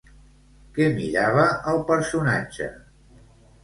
Què 0.77 0.87
mirava 0.95 1.45
el 1.75 1.85
personatge? 1.93 2.75